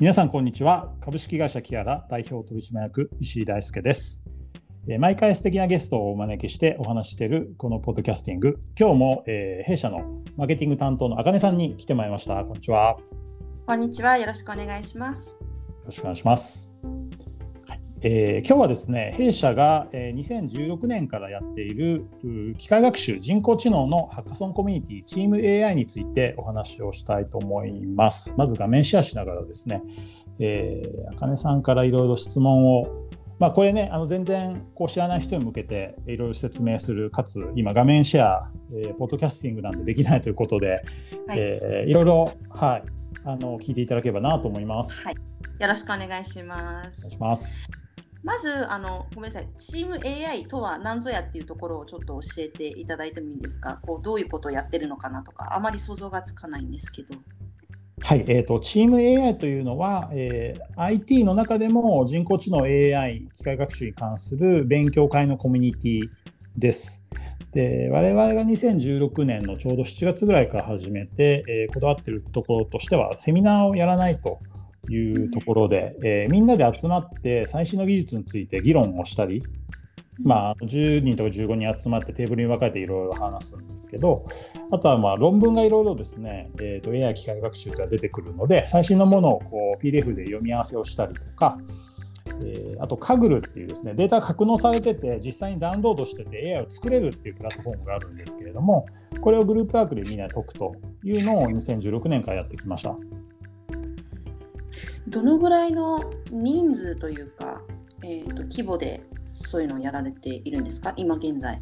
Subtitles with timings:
[0.00, 0.94] 皆さんこんにちは。
[1.02, 4.24] 株式会社キアラ代表取締役石井大輔です。
[4.98, 8.58] 毎回素敵なゲストをお招きしてお話ししているこのポッドキャスティング。
[8.78, 12.42] 今日も、えー、弊社のマーケティング担当のあかねさんに来てもらいました。
[12.46, 12.96] こんにちは。
[13.66, 14.16] こんにちは。
[14.16, 15.32] よろしくお願いします。
[15.32, 15.36] よ
[15.84, 16.69] ろしくお願いします
[18.02, 22.06] えー、今日はですね弊社が、えー、2016年からやっている
[22.56, 28.34] 機械学習人工知能のハッカソンコミュニティチーム AI についてお話をしたいと思います。
[28.38, 29.82] まず画面シェアしながらですね
[31.12, 32.86] あかねさんからいろいろ質問を。
[33.38, 41.38] まあ、これね、あの全然こう知らない人に向けていろいろ説明する、かつ今、画面シェア、えー、ポッドキャスティングなんでできないということで、はい。
[41.38, 42.82] えー、いろいろ、はい、
[43.24, 45.06] あの聞いていただければなと思います。
[45.06, 45.14] はい、
[45.58, 47.06] よろしくお願いします。
[47.06, 47.89] お願いします
[48.22, 57.16] まずあの、ごめんなさい、チーム AI とは何ぞやっていうところをちょっと教えていただいてもいいんですか、こうどういうことをやってるのかなとか、あまり想像がつかないんですけど。
[58.02, 66.08] はい、えーと、チーム AI というのは、えー、IT の中でも人工知能 AI、機械学習に関する勉強会のコミュニティ
[66.56, 67.06] です。
[67.52, 74.40] で我々が2016年のちょうど7月ぐらいから始めて、えー、こだわっているところとしては、セミナーをやらないと
[74.92, 79.42] いうところで、えー、みんなで集まって最新の技術について議論をしたり、
[80.22, 84.26] まあ、10人とか15人集まってテーブルに分かれていろいろ話すんですけど、
[84.70, 91.58] あとはまあ論文がいろいろですね、えー、と AI 機械学習が出てくるので、最新のものをこう PDF で読み合わせをしたりとか、
[92.42, 98.86] えー、あと、カグルっていうですね、データが格納されてて、実際にダウンロードしてて AI を作れるっていうプラットフォームがあるんですけれども、
[99.20, 102.96] これをグループワークでみんなで解くというのを2016年からやってきました。
[105.08, 107.62] どのぐらいの人数というか、
[108.04, 111.60] えーと、規模でそういうのをやられているんですか、今現在。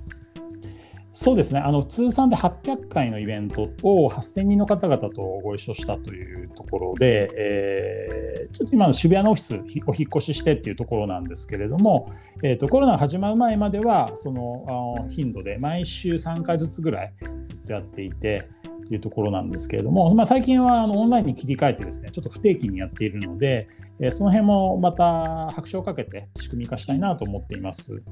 [1.10, 9.54] そうですねあの通算で800回のイベントを8000人の方々とご一緒したというところで、えー、ちょっと今の渋谷のオフィス
[9.86, 18.48] お引越ししてっていうところなんですけれども、えーと、コロナが始まる前まではその頻度で毎週3回ずつぐらいずっとやっていて。
[18.88, 23.68] というところなんですけれども、まあ、最近はあのオンラインに切り替えてですねちょっと不定期にやっているので、
[24.00, 28.02] えー、その辺もまた拍手をかけて仕組み化したいなと思っています。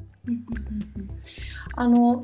[1.74, 2.22] あの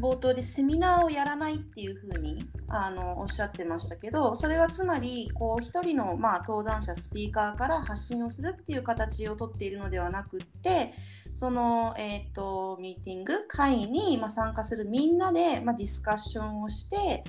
[0.00, 10.94] 冒頭でセミナーをやらないっていうふうにあのおっしゃってましたけどそれはつまりこう一人の、まあ、登壇者スピーカーから発信をするっていう形をとっているのではなくって
[11.32, 17.24] その、えーと、ミーティング会に、まあ、参加するみんなで、まあ、ディスカッションをして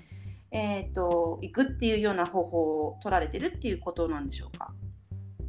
[0.52, 4.74] えーと、行くっていうような方法を取られてるっていうことなんでしょうか？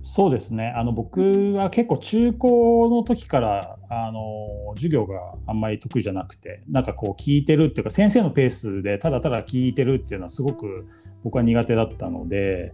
[0.03, 10.87] そうですねあの僕は結構中高の時からあの授業があんまり得意じゃなくてなんかこう聞いてるっていうか先生のペースでただただ聞いてるっていうのはすごく
[11.23, 12.73] 僕は苦手だったので、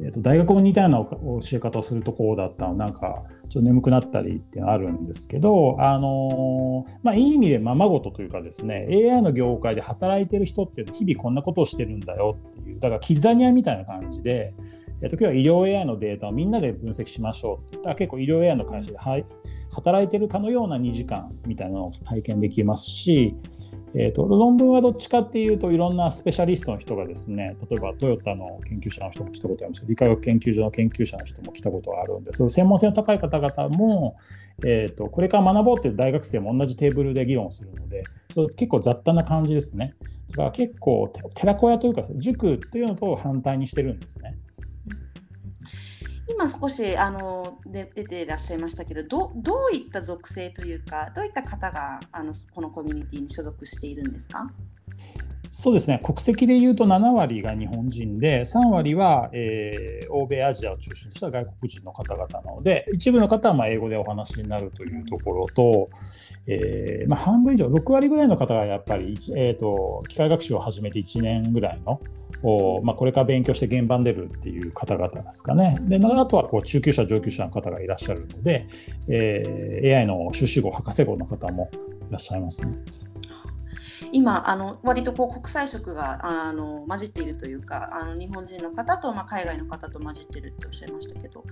[0.00, 0.98] えーと、大学も似たような
[1.42, 14.54] 教え方をするとこうだったのなんかちょっと眠くなったりっていうのあるんですけど、あのまあ、いい意味でままごとというかですね AI の業界で働いてる人って日々こんなことをしてるんだよっていうだからキザニアみたいな感じで、
[15.02, 19.26] えっと、今日は医療 AI のデータをみんなで分析しましょうだから結構医療 AI の会社で、はい、
[19.72, 23.34] 働いてるかのような2時間みたいなのを体験できますし
[23.94, 29.86] えーと、論文はどっちかっていうといろんなスペシャリストの人がですね例えばトヨタの研究者の人も来たことあります。
[29.86, 34.16] 理化学研究所の研究者の人も来たことがあるんでそういう専門性の高い方々も、
[34.64, 39.94] えーと、これから学ぼうっていう大学生も同じテーブルで議論するのでそれ結構雑多な感じですね。
[40.30, 44.36] だから結構寺子屋というか塾っていうのと反対にしてるんですね。
[46.28, 54.50] 今少しあの出ていらっしゃいましたけどどどういった属性というかどういった方があのこのコミュニティに所属しているんですか？
[55.50, 55.98] そうですね。
[56.04, 65.88] 国籍でいうと7割が日本人で3割は、えー、欧米アジアを中心とした外国人の方々なので一部の方はま英語でお話になるというところと、
[66.46, 71.98] えーまあ、半分以上6割ぐらいの方がやっぱり、えーと機械学習を始めて1年ぐらいの
[72.42, 75.78] を、まあ、これから勉強して現場に出るっていう方々ですかね。
[75.82, 78.68] であとはこう中級者、上級者の方がいらっしゃるので、
[79.08, 81.70] えー、AI の修士号、博士号の方も
[82.08, 82.78] いらっしゃいますね。
[84.12, 91.44] 今あの割とこう国際色があの混じっているというかあの日本人の方と、まあ、海外の方と混じってるっておっしゃいましたけど、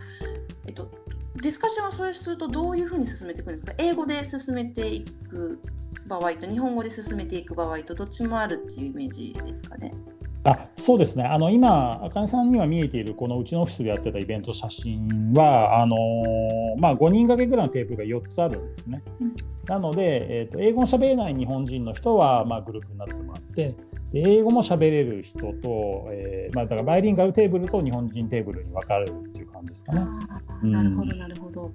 [0.66, 0.90] えっと、
[1.34, 3.74] ディスカッションはそうするとどういうふうに進めていくんですか？
[3.76, 5.60] 英語で進めていく
[6.06, 9.92] 場合と日本語で進めていく場合とどっちもあるっていうイメージですかね？
[10.46, 19.02] あそうですねあの今、あかねさんには見えているこのうちのオフィスでやってたイベント写真はあのー、まあ、5人掛けぐらいのテープが4つあるんですね。
[19.20, 19.34] うん、
[19.66, 23.76] なので、えーと、英語を喋れない日本人の人は、まあ、グループになってもらって
[24.12, 30.00] で英語も喋れる人と、えーまあ、だからバイリンガルテーブルと日本人テーブルに分かれるっていう感じですかね。
[30.62, 31.72] なるほどなるほど。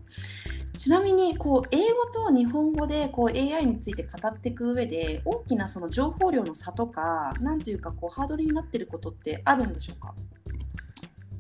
[0.78, 10.16] ちなみにこう英語と日本語でこう AI について語っていく上で大きなその情報量の差とかなんというかこうハードルになっていることってあるんでしょうか？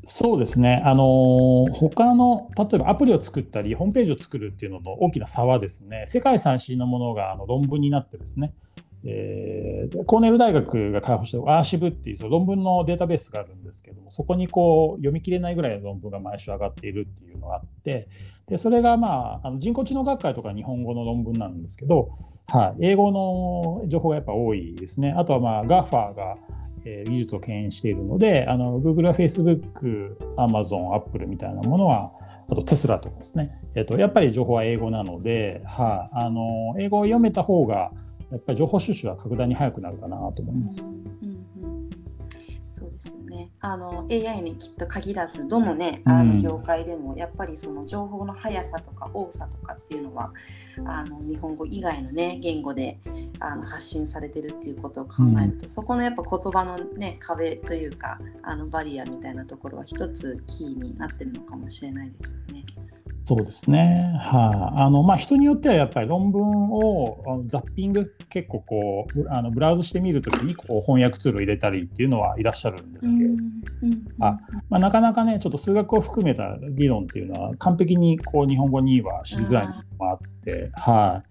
[0.03, 8.53] そうですね、あの他の例えばアプリを作ったり、ホームページを作るっていうのの大きな差は、ですね世界最新のものがあの論文になってですね、
[9.03, 18.07] えー、コーネル大学が開発したアーシブっていうその論文のデータベースがあるんですけども、そこにこう読み切れないぐらいの論文が毎週上がっているっていうのがあって、
[18.47, 22.09] でそれが、まあ、あの人工知能学会とか日本語の論文なんですけど、
[22.47, 23.11] はい、英語
[23.81, 25.13] の情報がやっぱ多いですね。
[25.17, 26.37] あとは、まあ、GAFA が
[26.85, 32.11] え技術を牽引しているので、あの Google や Facebook、Amazon、Apple みたいなものは、
[32.49, 37.91] あとテスラとかですね、えっと、やっぱり情報は英語なので、はあ、あの英語を読めた方が、
[38.31, 40.81] やっぱり情報収集は格段に早くなるかなと思います。
[40.81, 41.01] うん
[42.71, 50.33] そうですよねあの AI にきっと限らずどのねあの業界でもやっぱりその情報の速さとか多さとかっていうのは
[50.85, 52.97] あの日本語以外のね言語で
[53.39, 62.63] あの発信されてるっていうことを考えると、うん、そこのやっぱ言葉のね壁というかあのバリアみたいなところは一つキーになってるのかもしれないですよね。
[63.23, 73.29] そうですね、はい、あ、のまあ、人によってはやっぱり論文をザッピング結構こうあのブラウズしてみるときにこう翻訳ツールを入れたりっていうのはいらっしゃるんですけど、
[74.19, 74.39] あ
[74.69, 81.23] まあ、なかなかねちょっと数学を含めた議論っていうのは完璧にこう日本語にはしづらいのもあって、は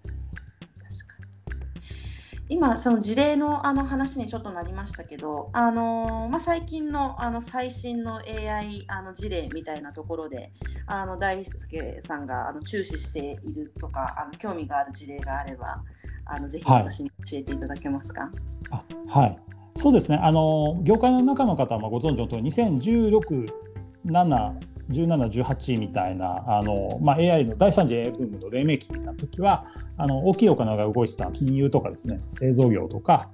[2.51, 10.51] 今その事例のあの話にちょっとなりましたけど、あのまあ、最近のあの最新の AI あの事例みたいなところで
[10.85, 15.81] あの大輔さんがあの注視しているとかあの興味がある事例があれば
[16.25, 18.23] あのぜひ私に教えていただけますか？
[18.23, 18.33] はい、
[18.69, 19.39] あはい。
[19.75, 20.19] そうですね。
[20.21, 23.47] あの業界の中の方はご存知の通り2016、
[24.05, 29.65] 7 17、18みたいなあの、まあ、AI の第3次 AI ブームの黎明期みたいな時は
[29.97, 33.29] あの大きいお金が動いてた金融とかですね製造業とか、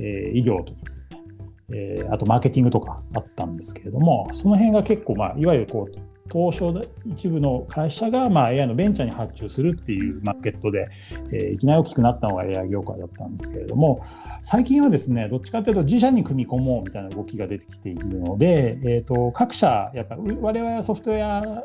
[0.00, 1.22] えー、医療とかですね、
[1.70, 10.88] えー、あとマーケティングとかあったんですけれどもその辺が結構、まあ、いわゆるこう東証一部の会社が、まあ、AI のベンチャーに発注するっていうマーケットで、
[11.32, 14.04] え、いきなり大きくなったのが AI 業界だったんですけれども
[14.42, 21.64] 最近はですねどっちかというと自社に組み込もうみたいな動きが出てきているので、えーと、各社やっぱ我々はソフトウェア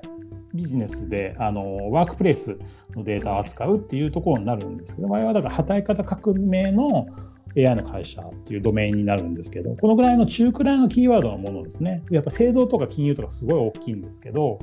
[0.53, 2.57] ビジネスであのワークプレイス
[2.95, 7.07] のデータを扱うっていうところになるんですけど我々はだから働き方革命の
[7.55, 12.03] AI の会社っていうドメインになるんですけど、このぐらいの中くらいのキーワードのものですね。
[12.11, 14.59] やっぱ製造とか金融とかすごい大きいんですけど、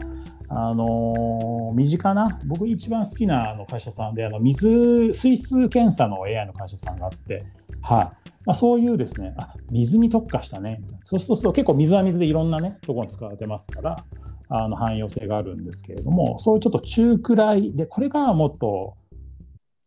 [0.48, 7.44] あの身近な、僕一番好きなあの会社さんで、あの水、水質検査の AI の会社さんがあって、
[7.81, 8.31] はい。
[8.46, 14.04] まあ、そういうですね、あ水に特化したね、そうすると結構水は水でいろんなね、ところに使われてますから、
[14.48, 18.96] あの汎用性があるんですけれども、そういうちょっと中くらいで、これからはもっと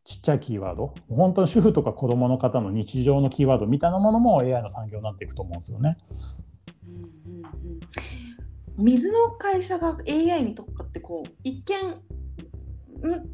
[0.07, 5.97] ちっちゃいキーワード、本当に主婦とか子どもの方の日常のキーワードみたいなものも AI の産業になっていくと思うんですよね。
[6.87, 6.97] うんう
[7.39, 7.45] ん
[8.77, 11.75] うん、水の会社が AI に特化ってこう一見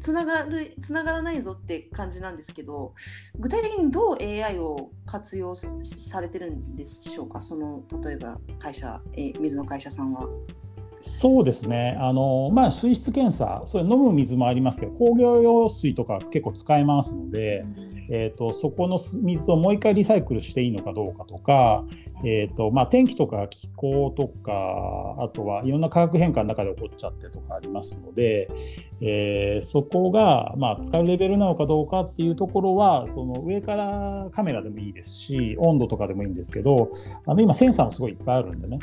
[0.00, 2.94] つながるつながらないぞって感じなんですけど
[3.38, 7.40] 具体的にどう AI を活用されてるんでしょうか？
[7.40, 10.28] その例えば会社、え水の会社さんは。
[11.06, 17.66] そうですね、あのまあ、水質検査、それ飲む水もありますけど、工業用水とか結構使えますので、
[18.10, 21.84] えーと、そこの水をもう一回リサイクルしていいのかどうかとか、
[22.24, 28.48] えーとまあ、天気とか気候とか、あとはいろんな化学変化の中で起こっちゃってとかありますので、
[29.02, 36.88] えー、そこが、まあ、使うレベルなのかどうかっていうところは、その上からカメラでもいいですし、温度とかでもいいんですけど、
[37.26, 38.78] あの今、センサーもすごいいっぱいあるんでね。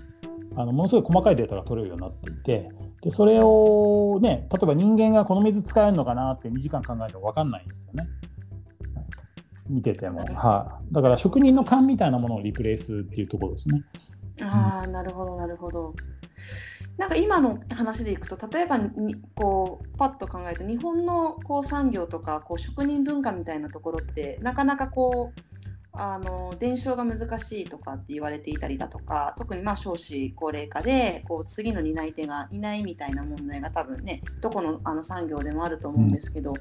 [0.56, 2.70] あのものすごい細かいデータが取れるようになっていて
[3.02, 8.08] でそれをね例えば人間がこの水使えるのかなって2時間考えても分かんないんですよね。
[9.70, 13.82] 見てても、はい、だから職人の勘みたいなものをリプレイスっていうところですね。
[14.42, 15.96] ああ、なるほどなるほど。
[16.98, 25.51] なんか今の話でいくと例えばにこうパッと考えると日本のこう産業とかこう職人文化みたいなところってなかなかこう
[25.94, 36.58] あの伝承が難しいとかって言われていたりだとか特にまあ少子高齢化でこう次の担い手がいないみたいな問題が多分ねどこのあの産業でもあると思うんですけど、うん、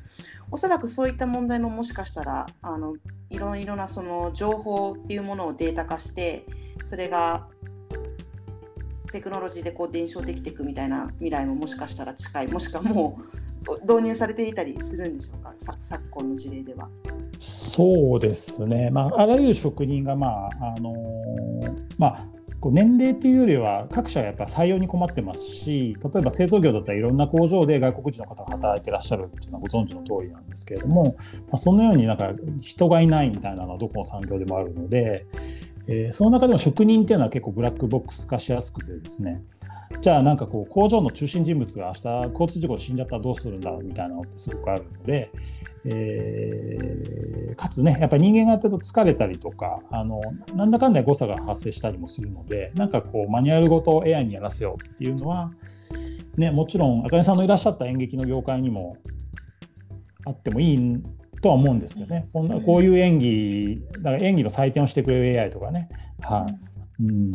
[0.51, 2.97] おそらくそういった問題ももしかしたらあの
[3.31, 6.45] いろいろなその情報っていうものをデータ化して
[6.85, 7.47] それが
[9.13, 13.21] テクノロジーでこう伝承できていくみたいな未来ももしかしたら近いもしくはも
[13.69, 15.55] う導入されていたりするんでしょうか？
[15.81, 16.89] 昨今の事例では。
[17.41, 20.95] そうですね、まあ、あらゆる職人が、まああの、
[21.97, 22.27] まあ、
[22.61, 35.25] こう年齢っていうよりは各社やっぱ採用に困ってますし例えば製造業だったらいろんな工場で外国人の方が働いてらっしゃるっていうのはご存知の通りなんですけれども、まあ、そのようになんか人がいないみたいなのはどこの産業でもあるので、
[35.87, 39.43] えー、その中でも職人っていうのは結構ブラックボックス化しやすくてですね。
[40.03, 45.31] じゃあなんかこう工場の中心人物が明日交通事故で死んじゃったらどうするんだみたいなのってすごくあるので、
[45.85, 50.21] えー、かつねやっぱり人間がやってると疲れたりとかあの
[50.55, 55.51] なんだかんだ誤差が発生したりもするのでなんかこうマニュアルごと AI にやらせようっていうのは、
[56.37, 58.97] ね、もちろんあかねさんのいらっしゃった演劇の業界にも
[60.27, 61.03] あってもいい
[61.41, 62.29] とは思うんですけどね。
[62.35, 65.89] こんなこういう演技だから演技の採点をしてくれる AI とかね。
[66.21, 66.47] は
[67.01, 67.33] い、うん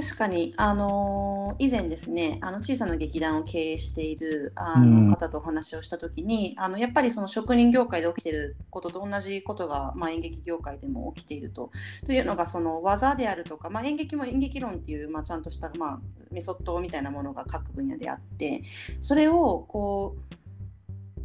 [0.00, 11.72] 確かに、あのー、以前ですねあの小さな劇団を経営しているあの方とお話をした時に、うん、あのやっぱりその職人業界で起きていることと同じことが、まあ、演劇業界でも起きていると。
[12.06, 16.00] というのがその技であるとか、まあ、演劇も演劇論っていう、まあ、ちゃんとした、まあ、
[16.30, 18.62] メソッドみたいなものが各分野であって
[19.00, 20.37] それをこう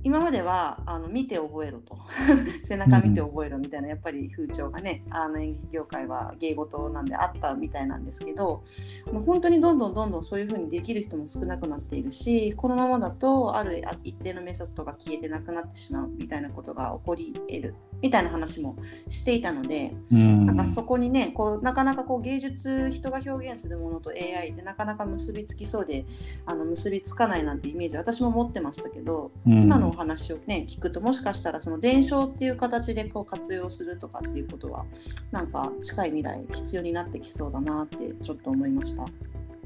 [0.04, 1.98] 今まではあの見て覚えろと。
[2.64, 8.64] 背中見て覚えろみたいなやっぱり風潮がねあの演劇業界は芸事なんであったみたいなんですけど
[9.12, 18.76] もう本当にどんどんどんどんそういう風にできる人も少なくなっているしこのままだとある一定のメソッドが消えてなくなってしまうみたいなことが起こり得るみたいな話も
[19.08, 26.06] していたので、うん、なんかそこにねこうなかなかこう芸術人が表現するものと AI ってなかなか結びつきそうで
[26.46, 34.86] あの結びつかないなんてイメージ私も持ってましたけど、うん、今のお話をね聞くともしかしたらその伝承っていう形でこう活用するとかっていうことは
[35.32, 39.06] なんか近い未来必要になってきそうだなってちょっと思いました。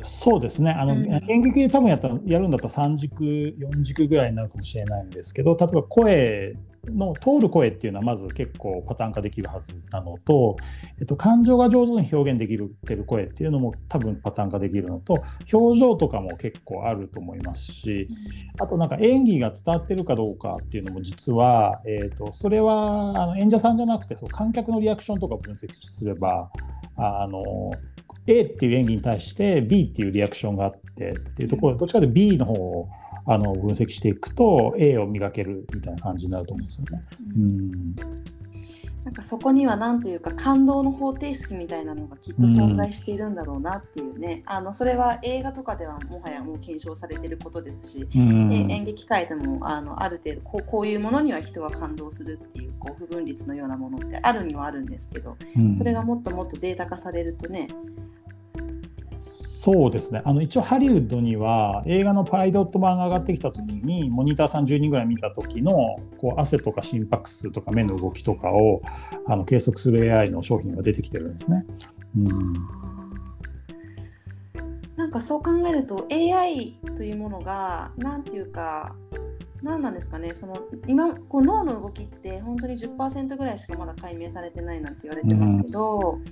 [0.04, 6.56] そうですねあの、うん、演劇で多分やったやるんだったら3軸4軸ぐらいになるかもしれないんですけど例えば声
[6.90, 10.58] の通る声っていうのはまず結構パターン化できるはずなのと、
[11.00, 18.08] えっと、感情が上手に表現できるてる声っていうのも多分パターン化できるのと表情とかも結構あると思いますし
[18.60, 26.50] あとなんか演技が伝わってるかどうかっていうのも実は、えっと、それはあの演者さんじゃなくてそう観客のリアクションとか分析すれば
[26.96, 27.72] あの
[28.28, 32.90] A っていう演技に対して B っていうリアクションがあってっていうところどっちかというと B の方を
[33.26, 37.04] あの分析していくと A を磨けるみたいな感じになると思うんですよね。
[37.36, 37.96] うん
[39.08, 57.70] なんかそこには何というか感動の方程式みたいなのがきっと存在しているんだろうなっていうね、うん、あのそれは映画とかではもはやもう検証されてることですし、うん、演劇界でもあのある程度こうこういうものには人は感動するっていうこう不分率のようなものってあるにはあるんですけど、うん、それがもっともっとデータ化されるとね
[59.18, 60.22] そうですね。
[60.24, 68.82] あの一応ハリウッドには映画のパイロット版が上がってきた時にモニターさん10人ぐらい見た時のこう汗とか心拍数とか目の動きとかを
[69.26, 71.66] あの計測する AI の商品が出てきてるんですね。
[72.18, 72.54] うん。
[74.96, 78.96] なんかそう考えると AI というものが何ていうか
[79.62, 80.34] 何なんですかね。
[80.34, 86.24] その今こう脳の動きって本当に10%ぐらいしかまだ解明されてないなんて言われてますけど、うん、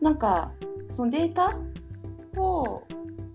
[0.00, 0.52] なんか
[0.90, 1.58] そのデータ
[2.38, 2.86] と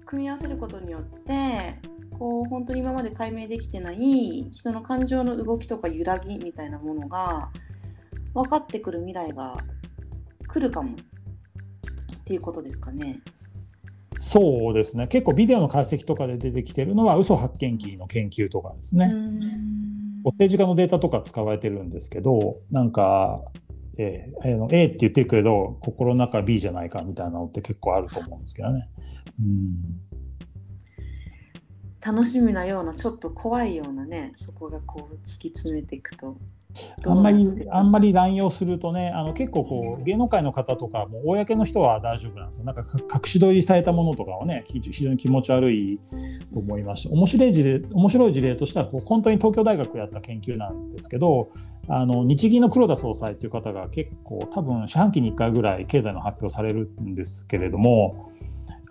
[0.05, 1.79] 組み合わせることによって
[2.17, 7.51] こう本当に今まで解明できてない人の感情の動きとか揺らぎみたいなものが
[8.33, 9.57] 分かってくる未来が
[10.48, 10.95] 来るかもっ
[12.24, 13.19] ていうことですかね。
[14.19, 19.13] そうですね結構ビデオの解析とかで出てきてるのは嘘発見器の研究とかですね。
[20.24, 23.41] 政治家のデータとか使われてるんですけどなんか
[23.97, 28.89] えー、の A って言ってるけど心の中 B じゃないかみたいなのって結構あると思うんですけどね。
[29.39, 29.75] うん、
[32.01, 36.38] 楽しみなようなちょっと怖いようなねそこがこう突き詰めていくと
[37.06, 42.63] あんまりあんまり乱用するとねあの結構こう芸能界の方とかも公の人は大丈夫なんですよ。
[42.63, 46.00] なんか隠し撮りされたものとかはね非常に気持ち悪い
[46.53, 51.50] と思いますし面白い事例面白い事例としてはこう本当に東京大学やった研究なんですけど
[51.88, 58.32] あの日銀の黒田総裁という方が結構多分四半期に1回ぐらい経済の発表されるんですけれども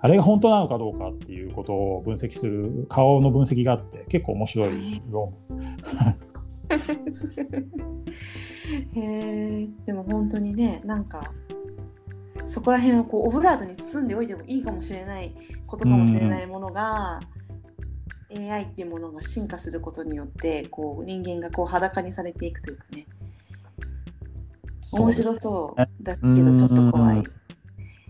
[0.04, 5.32] あれが本当なのかどうかっていうことを分析する顔の分析があって結構面白い論
[8.94, 11.32] へえでも本当にねなんか
[12.46, 15.34] そこら辺をこうオブラートに包んでおいてもいいかもしれない
[15.66, 17.20] ことかもしれないものが、
[18.30, 23.06] うん、AI っていうものが進化することによってこう人間がこう裸にされていくというかね。
[24.94, 27.24] 面白そうだけどちょっと怖い。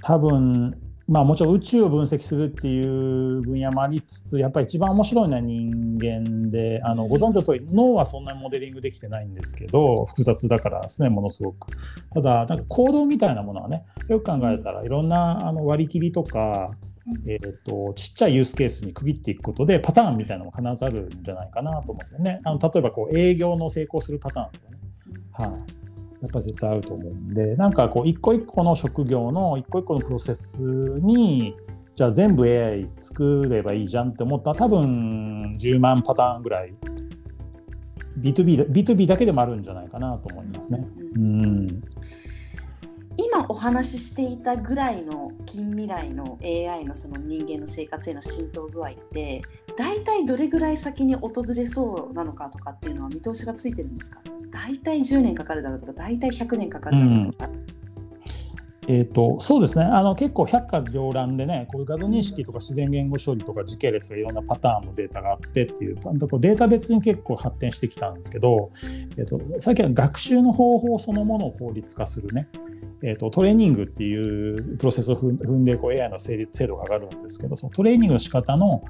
[0.03, 0.81] 多分
[1.13, 11.67] まあもちろん宇宙を分析するっていう分野もありつつやっぱり一番面白いのは人間であのご存知の通り脳はそんなにモデリングできてないんですけど複雑だからですねものすごく。
[12.15, 16.71] ただなんか行動みたいなものはねよく考えたらいろんなあの割り切りとか
[17.27, 22.41] えーと、ちっちゃいユースケースに区切っていくことでパターンみたいなのも必ずあるんじゃないかなと思うんですよね。
[22.45, 24.79] あの例えばこう営業の成功するパターンとかね、
[25.33, 25.82] はい、
[26.23, 31.57] やっぱ絶対あると思うんでなんかこう一個一個の職業の一個一個のプロセスに
[31.97, 36.75] じゃあ全部 AI 作ればいいじゃんって思ったら多分10万パターンぐらい
[38.19, 40.87] B2B, B2B だけでもあるんじゃないかなと思いますね。
[41.17, 41.83] うん
[43.19, 49.43] 今お話ししていたぐらいの近未来の AI のその人間の生活への浸透具合って
[49.77, 54.21] 大体どれぐらい先に訪れそうなのかとかっていうのは見通しがついてるんですか？
[54.51, 57.47] 大体10年かかるだろうとか大体100年かかるだろうとか。
[57.47, 57.62] うん
[58.89, 59.85] えーと、そうですね。
[59.85, 68.73] あの結構百花繚乱でねこういう画像認識とか自然言語処理とか時系列とかいろんなパターンのデータがあってっていうデータ別に結構発展してきたんですけど、
[69.17, 72.49] えーと、最近は学習の方法そのものを効率化するね、
[73.03, 78.83] えーと、トレーニングっていうプロセスを踏んでこう AI の精度が上がるんですけどそのトレーニングの仕方の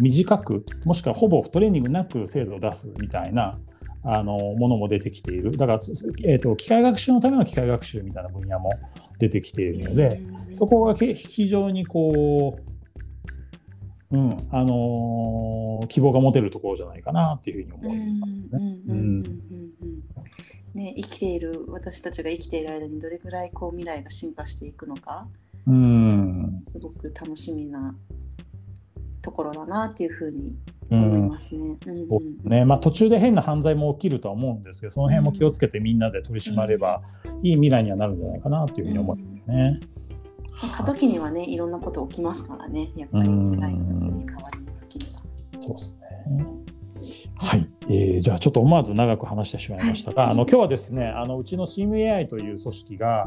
[0.00, 3.58] 短くもしくはほぼトレーニングなく精度を出すみたいな
[4.04, 5.56] あのものも出てきている。
[5.56, 5.80] だから、
[6.24, 8.70] えーと、機械学習のための機械学習みたいな分野も
[9.18, 10.20] 出てきているので、
[10.52, 12.58] そこが非常にこ
[14.10, 18.32] う、うんあのー、希望が持てるところじゃないかなっていうふうに思います
[20.74, 20.94] ね。
[20.96, 25.28] 生きている私たちが生きている間にどれぐらいこう未来が進化していくのか、
[25.66, 27.94] うん、すごく楽しみな
[29.22, 30.54] ところだなっていうふうに
[30.94, 31.78] 思いますね。
[31.86, 37.02] うんねまあ、途中で変な犯罪も起きるとは思うんですけどその辺も気をつけてみんなで取り締まれば、
[37.42, 39.80] いい未来にはなるんじゃないかなというふうに思いますね。
[40.72, 45.22] 過渡期にはねいろんなこと起きますからねやっぱり時代が移り変わりの時には。
[45.60, 46.63] そうですね。
[47.36, 53.26] はい、えー、じゃあちょっと思わず長く話してしまいましたが、あの今日はですねあのうちの CMAI という組織が、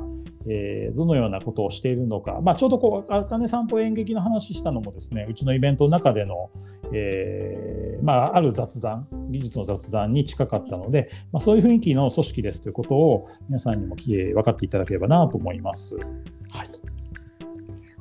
[0.50, 6.50] えー、どのようなことをしているのか、まあ、ちょうどこうあかねさんと演劇の話したのもですねうちのイベントの中での、
[6.94, 15.98] えー、まあ、ある雑談技術の雑談に近かったので、まあ、そういう雰囲気の組織ですということを皆さんにも、えー、分かっていただければなと思います。
[15.98, 16.70] はい、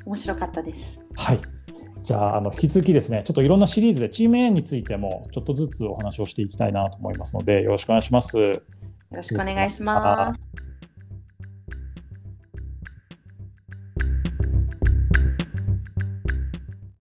[0.04, 1.00] 面白かったです。
[1.16, 1.55] はい
[2.06, 8.38] じゃあ、あの引き続きですね、ちょっといろんなシリーズでチーム A についてもちょっとずつお話をしていきたいなと思いますので、よろしくお願いします。
[8.38, 8.62] よ
[9.10, 10.65] ろしくお願いします。